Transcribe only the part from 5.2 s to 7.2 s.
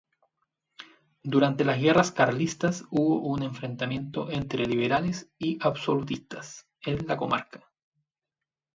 y absolutistas en la